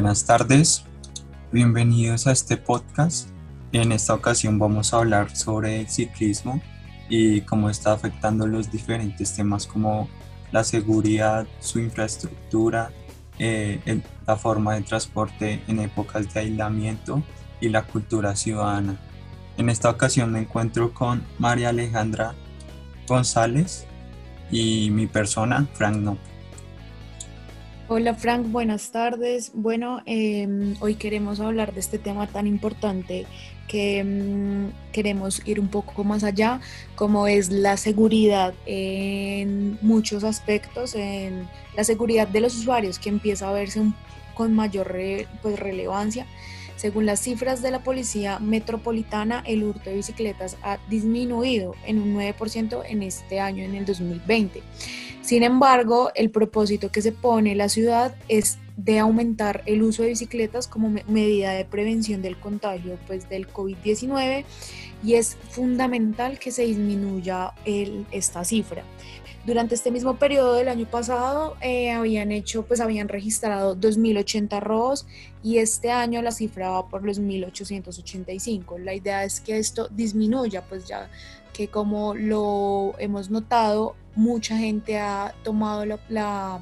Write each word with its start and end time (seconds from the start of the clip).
buenas 0.00 0.24
tardes. 0.24 0.82
Bienvenidos 1.52 2.26
a 2.26 2.32
este 2.32 2.56
podcast. 2.56 3.28
En 3.70 3.92
esta 3.92 4.14
ocasión 4.14 4.58
vamos 4.58 4.94
a 4.94 4.96
hablar 4.96 5.36
sobre 5.36 5.80
el 5.80 5.90
ciclismo 5.90 6.62
y 7.10 7.42
cómo 7.42 7.68
está 7.68 7.92
afectando 7.92 8.46
los 8.46 8.72
diferentes 8.72 9.36
temas 9.36 9.66
como 9.66 10.08
la 10.52 10.64
seguridad, 10.64 11.46
su 11.58 11.80
infraestructura, 11.80 12.92
eh, 13.38 14.00
la 14.26 14.36
forma 14.36 14.74
de 14.74 14.80
transporte 14.80 15.62
en 15.68 15.80
épocas 15.80 16.32
de 16.32 16.40
aislamiento 16.40 17.22
y 17.60 17.68
la 17.68 17.82
cultura 17.82 18.34
ciudadana. 18.36 18.98
En 19.58 19.68
esta 19.68 19.90
ocasión 19.90 20.32
me 20.32 20.38
encuentro 20.38 20.94
con 20.94 21.22
María 21.38 21.68
Alejandra 21.68 22.34
González 23.06 23.86
y 24.50 24.90
mi 24.92 25.06
persona, 25.06 25.68
Frank 25.74 25.96
No. 25.98 26.29
Hola 27.92 28.14
Frank, 28.14 28.52
buenas 28.52 28.92
tardes. 28.92 29.50
Bueno, 29.52 30.00
em, 30.06 30.76
hoy 30.78 30.94
queremos 30.94 31.40
hablar 31.40 31.74
de 31.74 31.80
este 31.80 31.98
tema 31.98 32.28
tan 32.28 32.46
importante 32.46 33.26
que 33.66 33.98
em, 33.98 34.70
queremos 34.92 35.42
ir 35.44 35.58
un 35.58 35.66
poco 35.66 36.04
más 36.04 36.22
allá, 36.22 36.60
como 36.94 37.26
es 37.26 37.50
la 37.50 37.76
seguridad 37.76 38.54
en 38.64 39.76
muchos 39.82 40.22
aspectos, 40.22 40.94
en 40.94 41.48
la 41.76 41.82
seguridad 41.82 42.28
de 42.28 42.42
los 42.42 42.54
usuarios 42.54 43.00
que 43.00 43.08
empieza 43.08 43.48
a 43.48 43.52
verse 43.52 43.82
con 44.34 44.54
mayor 44.54 44.96
pues, 45.42 45.58
relevancia. 45.58 46.28
Según 46.80 47.04
las 47.04 47.20
cifras 47.20 47.60
de 47.60 47.70
la 47.70 47.82
Policía 47.82 48.38
Metropolitana, 48.38 49.44
el 49.46 49.64
hurto 49.64 49.90
de 49.90 49.96
bicicletas 49.96 50.56
ha 50.62 50.78
disminuido 50.88 51.74
en 51.84 52.00
un 52.00 52.16
9% 52.16 52.84
en 52.88 53.02
este 53.02 53.38
año, 53.38 53.62
en 53.62 53.74
el 53.74 53.84
2020. 53.84 54.62
Sin 55.20 55.42
embargo, 55.42 56.10
el 56.14 56.30
propósito 56.30 56.90
que 56.90 57.02
se 57.02 57.12
pone 57.12 57.54
la 57.54 57.68
ciudad 57.68 58.16
es 58.28 58.56
de 58.84 58.98
aumentar 58.98 59.62
el 59.66 59.82
uso 59.82 60.02
de 60.02 60.10
bicicletas 60.10 60.66
como 60.66 60.90
medida 61.06 61.52
de 61.52 61.64
prevención 61.64 62.22
del 62.22 62.38
contagio 62.38 62.98
pues, 63.06 63.28
del 63.28 63.46
COVID-19 63.48 64.44
y 65.02 65.14
es 65.14 65.36
fundamental 65.50 66.38
que 66.38 66.50
se 66.50 66.64
disminuya 66.64 67.52
esta 67.64 68.44
cifra. 68.44 68.84
Durante 69.46 69.74
este 69.74 69.90
mismo 69.90 70.16
periodo 70.16 70.54
del 70.54 70.68
año 70.68 70.86
pasado 70.86 71.56
eh, 71.62 71.90
habían 71.92 72.30
hecho, 72.30 72.62
pues 72.66 72.80
habían 72.80 73.08
registrado 73.08 73.74
2.080 73.74 74.60
robos 74.60 75.06
y 75.42 75.58
este 75.58 75.90
año 75.90 76.20
la 76.20 76.30
cifra 76.30 76.70
va 76.70 76.88
por 76.88 77.04
los 77.04 77.18
1.885. 77.20 78.78
La 78.78 78.92
idea 78.92 79.24
es 79.24 79.40
que 79.40 79.58
esto 79.58 79.88
disminuya, 79.88 80.62
pues 80.68 80.86
ya 80.86 81.08
que 81.54 81.68
como 81.68 82.14
lo 82.14 82.94
hemos 82.98 83.30
notado, 83.30 83.96
mucha 84.14 84.56
gente 84.56 84.98
ha 84.98 85.34
tomado 85.42 85.98
la, 86.08 86.60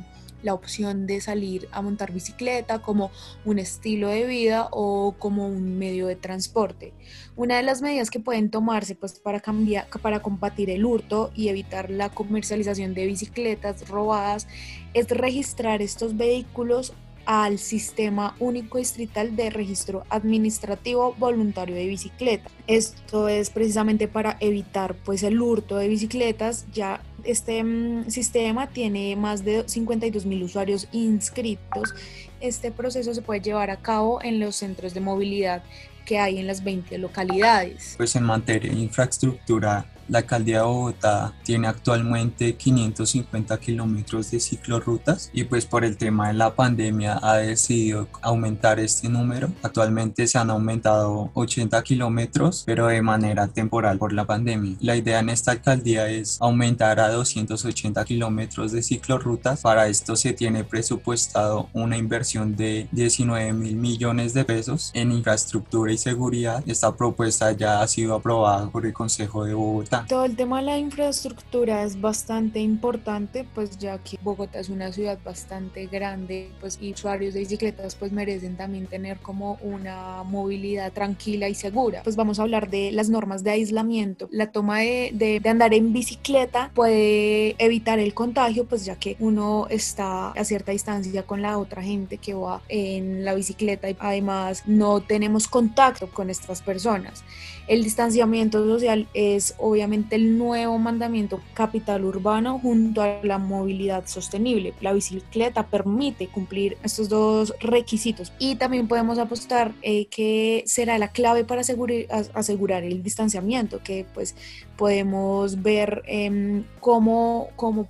opción 0.55 1.07
de 1.07 1.21
salir 1.21 1.69
a 1.73 1.83
montar 1.83 2.13
bicicleta 2.13 2.81
como 2.81 3.11
un 3.45 3.59
estilo 3.59 4.09
de 4.09 4.25
vida 4.25 4.69
o 4.71 5.15
como 5.19 5.47
un 5.47 5.79
medio 5.79 6.07
de 6.07 6.17
transporte. 6.17 6.93
Una 7.37 7.57
de 7.57 7.63
las 7.63 7.83
medidas 7.83 8.11
que 8.11 8.21
pueden 8.21 8.51
tomarse 8.51 8.95
pues, 8.95 9.19
para, 9.19 9.41
cambiar, 9.41 9.89
para 10.03 10.21
combatir 10.21 10.71
el 10.71 10.85
hurto 10.85 11.31
y 11.35 11.49
evitar 11.49 11.91
la 11.91 12.11
comercialización 12.11 12.95
de 12.95 13.07
bicicletas 13.07 13.89
robadas 13.89 14.47
es 14.95 15.09
registrar 15.09 15.83
estos 15.83 16.17
vehículos 16.17 16.93
al 17.29 17.59
Sistema 17.59 18.35
Único 18.39 18.79
Distrital 18.79 19.37
de 19.37 19.51
Registro 19.51 20.05
Administrativo 20.09 21.15
Voluntario 21.19 21.77
de 21.77 21.87
Bicicleta. 21.87 22.51
Esto 22.67 23.29
es 23.29 23.51
precisamente 23.51 24.09
para 24.09 24.39
evitar 24.41 24.95
pues 25.05 25.23
el 25.23 25.39
hurto 25.39 25.77
de 25.77 25.89
bicicletas, 25.89 26.65
ya 26.73 27.03
este 27.29 27.63
mm, 27.63 28.09
sistema 28.09 28.69
tiene 28.69 29.15
más 29.15 29.45
de 29.45 29.69
52 29.69 30.25
mil 30.25 30.43
usuarios 30.43 30.89
inscritos. 30.93 31.95
Este 32.41 32.73
proceso 32.73 33.13
se 33.13 33.21
puede 33.21 33.41
llevar 33.41 33.71
a 33.71 33.77
cabo 33.77 34.23
en 34.23 34.41
los 34.41 34.57
centros 34.57 34.95
de 34.95 35.01
movilidad 35.01 35.63
que 36.07 36.19
hay 36.19 36.39
en 36.39 36.47
las 36.47 36.65
20 36.65 36.97
localidades. 36.97 37.95
Pues 37.99 38.17
en 38.17 38.25
materia 38.25 38.73
de 38.73 38.79
infraestructura, 38.79 39.85
la 40.09 40.19
alcaldía 40.19 40.59
de 40.59 40.65
Bogotá 40.65 41.35
tiene 41.45 41.69
actualmente 41.69 42.55
550 42.57 43.59
kilómetros 43.59 44.31
de 44.31 44.41
ciclorrutas 44.41 45.31
y 45.33 45.45
pues 45.45 45.67
por 45.67 45.85
el 45.85 45.97
tema 45.97 46.29
de 46.29 46.35
la 46.35 46.55
pandemia 46.55 47.19
ha 47.23 47.37
decidido 47.37 48.09
aumentar 48.23 48.81
este 48.81 49.09
número. 49.09 49.51
Actualmente 49.63 50.27
se 50.27 50.39
han 50.39 50.51
aumentado 50.51 51.31
80 51.35 51.83
kilómetros, 51.83 52.63
pero 52.67 52.87
de 52.87 53.03
manera 53.03 53.49
temporal 53.49 53.99
por 53.99 54.13
la 54.13 54.25
pandemia. 54.25 54.77
La 54.81 54.97
idea 54.97 55.21
en 55.21 55.29
esta 55.29 55.53
alcaldía 55.53 56.09
es 56.09 56.39
aumentar 56.41 57.01
a 57.01 57.11
280 57.11 58.05
kilómetros 58.05 58.73
de 58.73 58.83
ciclorrutas. 58.83 59.61
Para 59.61 59.89
esto 59.89 60.17
se 60.17 60.33
tiene 60.33 60.65
presupuestado 60.65 61.69
una 61.73 61.97
inversión 61.97 62.57
de 62.57 62.89
19 62.93 63.53
mil 63.53 63.77
millones 63.77 64.35
de 64.35 64.45
pesos 64.45 64.91
en 64.95 65.13
infraestructura 65.13 65.93
y 65.93 65.99
seguridad. 65.99 66.63
Esta 66.67 66.95
propuesta 66.95 67.53
ya 67.53 67.81
ha 67.81 67.89
sido 67.89 68.15
aprobada 68.15 68.71
por 68.71 68.87
el 68.87 68.93
Consejo 68.93 69.45
de 69.45 69.55
Bogotá. 69.55 69.98
Todo 70.07 70.25
el 70.25 70.37
tema 70.37 70.59
de 70.61 70.67
la 70.67 70.79
infraestructura 70.79 71.83
es 71.85 72.01
bastante 72.01 72.61
importante, 72.61 73.47
pues 73.55 73.79
ya 73.79 73.99
que 73.99 74.19
Bogotá 74.23 74.61
es 74.61 74.69
una 74.69 74.93
ciudad 74.93 75.19
bastante 75.25 75.87
grande, 75.87 76.51
pues 76.61 76.79
y 76.81 76.93
usuarios 76.93 77.35
de 77.35 77.41
bicicletas 77.41 77.95
pues 77.95 78.13
merecen 78.13 78.57
también 78.57 78.87
tener 78.87 79.19
como 79.19 79.59
una 79.63 80.23
movilidad 80.25 80.93
tranquila 80.93 81.49
y 81.49 81.55
segura. 81.55 82.03
Pues 82.03 82.17
vamos 82.17 82.39
a 82.39 82.43
hablar 82.43 82.71
de 82.71 82.93
las 82.93 83.09
normas 83.09 83.43
de 83.43 83.51
aislamiento. 83.51 84.29
La 84.31 84.53
toma 84.53 84.81
de, 84.81 85.11
de, 85.15 85.41
de 85.41 85.49
andar 85.49 85.75
en 85.75 85.93
bicicleta 85.93 86.71
puede 86.75 87.57
evitar 87.59 87.99
el 87.99 88.15
contagio, 88.15 88.67
pues 88.67 88.85
ya 88.85 88.97
que 88.97 89.17
uno 89.19 89.67
está 89.71 90.31
a 90.31 90.45
cierta 90.45 90.73
distancia 90.73 91.23
con 91.25 91.43
la 91.43 91.59
otra 91.59 91.83
gente 91.83 92.19
que 92.19 92.35
va 92.35 92.63
en 92.69 93.25
la 93.25 93.35
bicicleta 93.35 93.91
y 93.91 93.97
además 93.99 94.63
no 94.67 95.01
tenemos 95.01 95.49
contacto 95.49 96.09
con 96.11 96.31
estas 96.31 96.63
personas. 96.63 97.25
El 97.67 97.85
distanciamiento 97.85 98.67
social 98.67 99.09
es 99.13 99.55
obviamente 99.59 99.88
el 100.17 100.39
nuevo 100.39 100.79
mandamiento 100.79 101.41
capital 101.55 102.05
urbano 102.05 102.59
junto 102.59 103.03
a 103.03 103.21
la 103.23 103.39
movilidad 103.39 104.07
sostenible. 104.07 104.75
La 104.81 104.93
bicicleta 104.93 105.67
permite 105.67 106.29
cumplir 106.29 106.77
estos 106.83 107.09
dos 107.09 107.55
requisitos 107.61 108.33
y 108.39 108.57
también 108.57 108.89
podemos 108.89 109.19
apostar 109.19 109.73
eh, 109.83 110.07
que 110.07 110.63
será 110.67 110.99
la 110.99 111.09
clave 111.09 111.45
para 111.45 111.63
asegurar, 111.63 112.85
el 112.85 113.03
distanciamiento, 113.03 113.83
que 113.83 114.07
pues 114.15 114.35
podemos 114.77 115.63
ver 115.63 116.03
eh, 116.07 116.63
cómo, 116.81 117.49
cómo, 117.57 117.89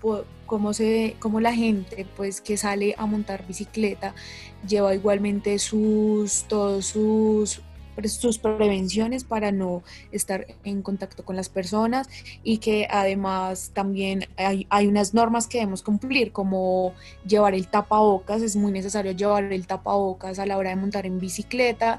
cómo 0.48 0.72
se 0.72 1.14
cómo 1.20 1.40
la 1.40 1.52
gente 1.52 2.06
pues 2.16 2.40
que 2.40 2.56
sale 2.56 2.94
a 2.98 3.06
montar 3.06 3.46
bicicleta 3.46 4.14
lleva 4.66 4.94
igualmente 4.94 5.58
sus 5.58 6.44
todos 6.48 6.86
sus 6.86 7.60
sus 8.06 8.38
prevenciones 8.38 9.24
para 9.24 9.50
no 9.50 9.82
estar 10.12 10.46
en 10.64 10.82
contacto 10.82 11.24
con 11.24 11.36
las 11.36 11.48
personas 11.48 12.08
y 12.44 12.58
que 12.58 12.86
además 12.90 13.72
también 13.74 14.26
hay, 14.36 14.66
hay 14.70 14.86
unas 14.86 15.14
normas 15.14 15.46
que 15.46 15.58
debemos 15.58 15.82
cumplir 15.82 16.32
como 16.32 16.94
llevar 17.26 17.54
el 17.54 17.66
tapabocas, 17.66 18.42
es 18.42 18.56
muy 18.56 18.72
necesario 18.72 19.12
llevar 19.12 19.52
el 19.52 19.66
tapabocas 19.66 20.38
a 20.38 20.46
la 20.46 20.56
hora 20.56 20.70
de 20.70 20.76
montar 20.76 21.06
en 21.06 21.18
bicicleta, 21.18 21.98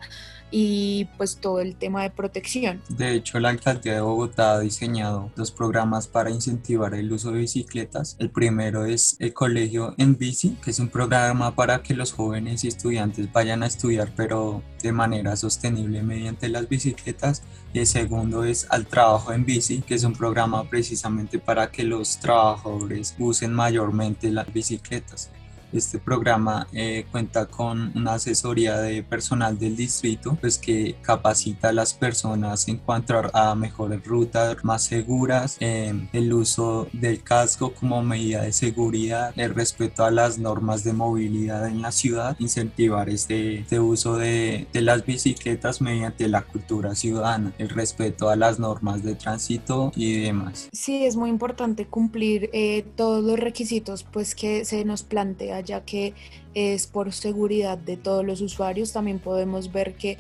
y 0.52 1.06
pues 1.18 1.38
todo 1.38 1.60
el 1.60 1.76
tema 1.76 2.04
de 2.04 2.10
protección. 2.10 2.82
De 2.90 3.14
hecho, 3.14 3.40
la 3.40 3.50
alcaldía 3.50 3.94
de 3.94 4.02
Bogotá 4.02 4.54
ha 4.54 4.60
diseñado 4.60 5.32
dos 5.36 5.52
programas 5.52 6.08
para 6.08 6.32
incentivar 6.32 6.94
el 6.94 7.12
uso 7.12 7.32
de 7.32 7.40
bicicletas. 7.40 8.16
El 8.20 8.30
primero 8.30 8.86
es 8.86 9.16
el 9.20 9.34
Colegio 9.34 9.94
en 9.98 10.18
Bici, 10.18 10.58
que 10.64 10.72
es 10.72 10.80
un 10.80 10.90
programa 10.90 11.56
para 11.56 11.84
que 11.84 11.94
los 11.94 12.14
jóvenes 12.14 12.64
y 12.64 12.68
estudiantes 12.68 13.32
vayan 13.32 13.64
a 13.64 13.68
estudiar, 13.68 14.12
pero 14.16 14.64
de 14.82 14.92
manera 14.92 15.36
sostenible 15.36 15.89
mediante 15.90 16.50
las 16.50 16.70
bicicletas. 16.70 17.44
Y 17.74 17.80
el 17.80 17.88
segundo 17.88 18.44
es 18.44 18.68
Al 18.70 18.86
Trabajo 18.86 19.34
en 19.34 19.46
Bici, 19.46 19.82
que 19.82 19.96
es 19.96 20.04
un 20.04 20.14
programa 20.14 20.70
precisamente 20.70 21.40
para 21.40 21.72
que 21.72 21.84
los 21.84 22.20
trabajadores 22.20 23.16
usen 23.20 23.54
mayormente 23.54 24.32
las 24.32 24.52
bicicletas. 24.52 25.30
Este 25.74 26.00
programa 26.00 26.68
eh, 26.74 27.06
cuenta 27.12 27.46
con 27.46 27.92
una 27.96 28.14
asesoría 28.14 28.78
de 28.78 29.04
personal 29.04 29.58
del 29.60 29.76
distrito, 29.76 30.38
pues 30.40 30.58
que 30.58 30.96
capacita 31.02 31.70
a 31.70 31.74
las 31.74 31.94
personas 31.94 32.68
en 32.68 32.78
cuanto 32.78 33.10
a 33.34 33.56
mejores 33.56 34.04
rutas 34.06 34.64
más 34.64 34.84
seguras, 34.84 35.58
eh, 35.60 35.94
el 36.14 36.34
uso 36.34 36.88
del 36.94 37.24
casco 37.24 37.74
como 37.74 38.02
medida 38.04 38.44
de 38.44 38.54
seguridad, 38.54 39.34
el 39.36 39.54
respeto 39.54 40.04
a 40.04 40.12
las 40.12 40.38
normas 40.38 40.84
de 40.84 40.94
movilidad 40.94 41.68
en 41.68 41.82
la 41.82 41.92
ciudad, 41.92 42.36
incentivar 42.40 43.10
este, 43.10 43.60
este 43.60 43.80
uso 43.80 44.18
de, 44.18 44.68
de, 44.72 44.82
las 44.82 45.06
bicicletas 45.06 45.82
mediante 45.82 46.28
la 46.28 46.42
cultura 46.42 46.96
ciudadana, 46.96 47.54
el 47.58 47.70
respeto 47.70 48.30
a 48.30 48.36
las 48.36 48.60
normas 48.60 49.04
de 49.04 49.16
tránsito 49.16 49.92
y 49.96 50.22
demás. 50.22 50.70
Sí, 50.72 51.06
es 51.06 51.16
muy 51.16 51.30
importante 51.30 51.86
cumplir 51.86 52.50
eh, 52.54 52.86
todos 52.96 53.24
los 53.24 53.40
requisitos 53.40 54.04
pues 54.04 54.36
que 54.36 54.66
se 54.66 54.86
nos 54.86 55.04
plantea 55.04 55.59
ya 55.62 55.86
que 55.86 56.14
es 56.54 56.88
por 56.88 57.12
seguridad 57.14 57.78
de 57.78 57.98
todos 57.98 58.26
los 58.26 58.42
usuarios. 58.42 58.94
También 58.94 59.20
podemos 59.20 59.72
ver 59.72 59.96
que 59.96 60.18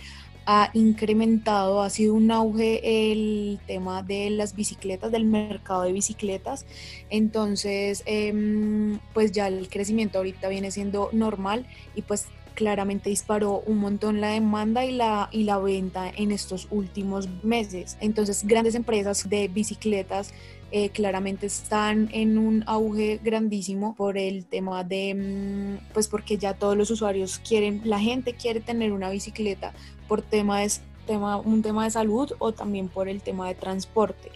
ha 0.51 0.71
incrementado, 0.73 1.83
ha 1.83 1.91
sido 1.91 2.15
un 2.15 2.31
auge 2.31 3.11
el 3.11 3.59
tema 3.67 4.01
de 4.01 4.31
las 4.31 4.55
bicicletas, 4.55 5.11
del 5.11 5.25
mercado 5.25 5.83
de 5.83 5.93
bicicletas. 5.93 6.65
Entonces, 7.11 8.01
em, 8.07 8.99
pues 9.13 9.31
ya 9.31 9.47
el 9.47 9.69
crecimiento 9.69 10.17
ahorita 10.17 10.49
viene 10.49 10.71
siendo 10.71 11.09
normal 11.11 11.67
y 11.95 12.01
pues 12.01 12.25
claramente 12.55 13.09
disparó 13.09 13.61
un 13.67 13.77
montón 13.77 14.21
la 14.21 14.31
demanda 14.31 14.85
y 14.85 14.91
la, 14.91 15.29
y 15.31 15.43
la 15.43 15.59
venta 15.59 16.09
en 16.09 16.31
estos 16.31 16.67
últimos 16.71 17.29
meses. 17.43 17.95
Entonces, 18.01 18.45
grandes 18.45 18.75
empresas 18.75 19.29
de 19.29 19.47
bicicletas 19.47 20.33
eh, 20.71 20.89
claramente 20.89 21.47
están 21.47 22.09
en 22.11 22.37
un 22.37 22.63
auge 22.67 23.19
grandísimo 23.23 23.95
por 23.95 24.17
el 24.17 24.45
tema 24.45 24.83
de, 24.83 25.15
mm, 25.15 25.93
pues 25.93 26.07
porque 26.07 26.37
ya 26.37 26.53
todos 26.53 26.77
los 26.77 26.91
usuarios 26.91 27.39
quieren, 27.39 27.81
la 27.85 27.99
gente 27.99 28.33
quiere 28.33 28.59
tener 28.59 28.91
una 28.91 29.09
bicicleta 29.09 29.73
por 30.07 30.21
tema 30.21 30.59
de, 30.59 30.71
tema, 31.07 31.37
un 31.37 31.61
tema 31.61 31.85
de 31.85 31.91
salud 31.91 32.31
o 32.39 32.51
también 32.51 32.87
por 32.87 33.09
el 33.09 33.21
tema 33.21 33.47
de 33.47 33.55
transporte. 33.55 34.31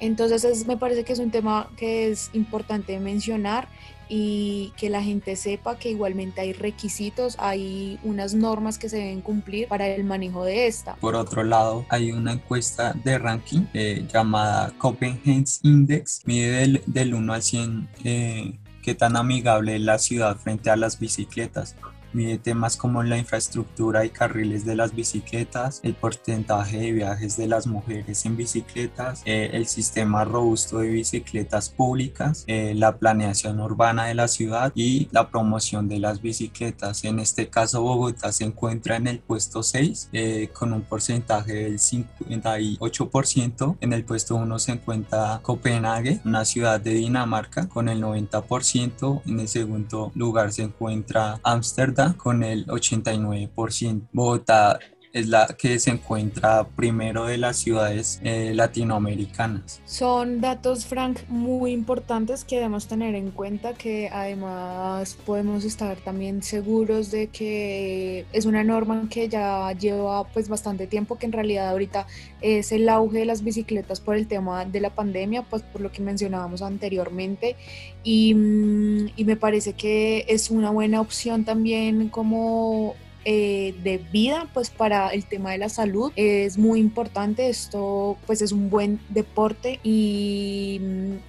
Entonces 0.00 0.66
me 0.66 0.76
parece 0.76 1.04
que 1.04 1.12
es 1.12 1.18
un 1.18 1.30
tema 1.30 1.70
que 1.76 2.10
es 2.10 2.30
importante 2.32 2.98
mencionar 2.98 3.68
y 4.08 4.72
que 4.76 4.90
la 4.90 5.02
gente 5.02 5.34
sepa 5.36 5.78
que 5.78 5.90
igualmente 5.90 6.40
hay 6.40 6.52
requisitos, 6.52 7.36
hay 7.38 7.98
unas 8.02 8.34
normas 8.34 8.78
que 8.78 8.88
se 8.88 8.98
deben 8.98 9.22
cumplir 9.22 9.66
para 9.68 9.86
el 9.88 10.04
manejo 10.04 10.44
de 10.44 10.66
esta. 10.66 10.96
Por 10.96 11.14
otro 11.14 11.42
lado, 11.42 11.86
hay 11.88 12.12
una 12.12 12.32
encuesta 12.32 12.92
de 12.92 13.18
ranking 13.18 13.66
eh, 13.72 14.06
llamada 14.12 14.72
Copenhagen's 14.78 15.60
Index, 15.62 16.22
mide 16.26 16.82
del, 16.86 17.14
1 17.14 17.32
al 17.32 17.42
100 17.42 17.88
eh, 18.04 18.58
qué 18.82 18.94
tan 18.94 19.16
amigable 19.16 19.76
es 19.76 19.80
la 19.80 19.98
ciudad 19.98 20.36
frente 20.36 20.68
a 20.68 20.76
las 20.76 20.98
bicicletas 20.98 21.74
mide 22.14 22.38
temas 22.38 22.76
como 22.76 23.02
la 23.02 23.18
infraestructura 23.18 24.04
y 24.04 24.10
carriles 24.10 24.64
de 24.64 24.76
las 24.76 24.94
bicicletas, 24.94 25.80
el 25.82 25.94
porcentaje 25.94 26.78
de 26.78 26.92
viajes 26.92 27.36
de 27.36 27.48
las 27.48 27.66
mujeres 27.66 28.24
en 28.24 28.36
bicicletas, 28.36 29.22
eh, 29.24 29.50
el 29.52 29.66
sistema 29.66 30.24
robusto 30.24 30.78
de 30.78 30.88
bicicletas 30.88 31.68
públicas, 31.70 32.44
eh, 32.46 32.74
la 32.74 32.96
planeación 32.96 33.60
urbana 33.60 34.06
de 34.06 34.14
la 34.14 34.28
ciudad 34.28 34.72
y 34.74 35.08
la 35.10 35.28
promoción 35.28 35.88
de 35.88 35.98
las 35.98 36.22
bicicletas. 36.22 37.04
En 37.04 37.18
este 37.18 37.48
caso 37.48 37.82
Bogotá 37.82 38.30
se 38.32 38.44
encuentra 38.44 38.96
en 38.96 39.08
el 39.08 39.18
puesto 39.18 39.62
6 39.62 40.10
eh, 40.12 40.48
con 40.52 40.72
un 40.72 40.82
porcentaje 40.82 41.52
del 41.54 41.78
58%. 41.78 43.76
En 43.80 43.92
el 43.92 44.04
puesto 44.04 44.36
1 44.36 44.58
se 44.58 44.72
encuentra 44.72 45.40
Copenhague, 45.42 46.20
una 46.24 46.44
ciudad 46.44 46.80
de 46.80 46.94
Dinamarca 46.94 47.68
con 47.68 47.88
el 47.88 48.00
90%. 48.02 49.22
En 49.26 49.40
el 49.40 49.48
segundo 49.48 50.12
lugar 50.14 50.52
se 50.52 50.62
encuentra 50.62 51.40
Ámsterdam 51.42 52.03
con 52.12 52.42
el 52.42 52.66
89%. 52.66 54.08
Bogotá 54.12 54.78
es 55.14 55.28
la 55.28 55.46
que 55.56 55.78
se 55.78 55.90
encuentra 55.90 56.66
primero 56.66 57.26
de 57.26 57.38
las 57.38 57.56
ciudades 57.56 58.20
eh, 58.24 58.52
latinoamericanas. 58.52 59.80
Son 59.86 60.40
datos, 60.40 60.86
Frank, 60.86 61.20
muy 61.28 61.70
importantes 61.70 62.44
que 62.44 62.56
debemos 62.56 62.88
tener 62.88 63.14
en 63.14 63.30
cuenta, 63.30 63.74
que 63.74 64.10
además 64.12 65.16
podemos 65.24 65.64
estar 65.64 65.96
también 65.98 66.42
seguros 66.42 67.12
de 67.12 67.28
que 67.28 68.26
es 68.32 68.44
una 68.44 68.64
norma 68.64 69.06
que 69.08 69.28
ya 69.28 69.70
lleva 69.72 70.24
pues 70.24 70.48
bastante 70.48 70.88
tiempo, 70.88 71.16
que 71.16 71.26
en 71.26 71.32
realidad 71.32 71.68
ahorita 71.68 72.08
es 72.40 72.72
el 72.72 72.88
auge 72.88 73.20
de 73.20 73.24
las 73.24 73.44
bicicletas 73.44 74.00
por 74.00 74.16
el 74.16 74.26
tema 74.26 74.64
de 74.64 74.80
la 74.80 74.90
pandemia, 74.90 75.42
pues 75.42 75.62
por 75.62 75.80
lo 75.80 75.92
que 75.92 76.02
mencionábamos 76.02 76.60
anteriormente, 76.60 77.54
y, 78.02 78.34
mm, 78.34 79.10
y 79.16 79.24
me 79.24 79.36
parece 79.36 79.74
que 79.74 80.24
es 80.26 80.50
una 80.50 80.70
buena 80.70 81.00
opción 81.00 81.44
también 81.44 82.08
como 82.08 82.96
eh, 83.24 83.74
de 83.82 83.98
vida 83.98 84.48
pues 84.52 84.70
para 84.70 85.08
el 85.08 85.24
tema 85.26 85.52
de 85.52 85.58
la 85.58 85.68
salud. 85.68 86.12
Es 86.16 86.58
muy 86.58 86.80
importante 86.80 87.48
esto 87.48 88.16
pues 88.26 88.42
es 88.42 88.52
un 88.52 88.70
buen 88.70 89.00
deporte 89.08 89.80
y, 89.82 90.80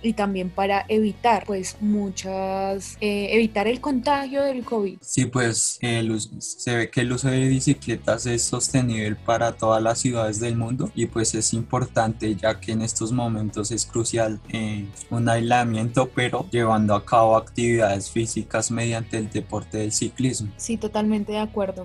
y 0.02 0.14
también 0.14 0.50
para 0.50 0.86
evitar 0.88 1.44
pues 1.46 1.78
muchas 1.80 2.98
eh, 3.02 3.30
evitar 3.32 3.68
el 3.68 3.82
contagio 3.82 4.44
del 4.44 4.64
COVID. 4.64 4.98
Sí 5.02 5.26
pues 5.26 5.80
se 6.40 6.76
ve 6.76 6.90
que 6.90 7.02
el 7.02 7.12
uso 7.12 7.30
de 7.30 7.48
bicicletas 7.48 8.26
es 8.26 8.44
sostenible 8.44 9.16
para 9.16 9.54
todas 9.54 9.82
las 9.82 10.00
ciudades 10.00 10.40
del 10.40 10.58
mundo 10.58 10.92
y 10.96 11.06
pues 11.06 11.36
es 11.36 11.54
importante 11.54 12.36
ya 12.36 12.60
que 12.60 12.72
en 12.72 12.82
estos 12.82 13.12
momentos 13.12 13.72
es 13.72 13.86
crucial 13.86 14.40
eh, 14.50 14.86
un 15.10 15.30
aislamiento 15.30 16.10
pero 16.14 16.48
llevando 16.52 16.96
a 16.96 17.06
cabo 17.06 17.38
actividades 17.38 18.10
físicas 18.10 18.72
mediante 18.72 19.18
el 19.18 19.30
deporte 19.30 19.78
del 19.80 19.92
ciclismo. 19.92 20.52
Sí 20.58 20.78
totalmente 20.78 21.32
de 21.32 21.40
acuerdo 21.40 21.85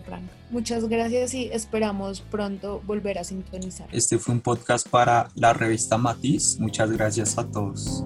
Muchas 0.50 0.88
gracias 0.88 1.34
y 1.34 1.50
esperamos 1.52 2.20
pronto 2.20 2.82
volver 2.86 3.18
a 3.18 3.24
sintonizar. 3.24 3.88
Este 3.92 4.18
fue 4.18 4.34
un 4.34 4.40
podcast 4.40 4.88
para 4.88 5.28
la 5.34 5.52
revista 5.52 5.96
Matiz. 5.98 6.58
Muchas 6.58 6.90
gracias 6.90 7.38
a 7.38 7.46
todos. 7.46 8.04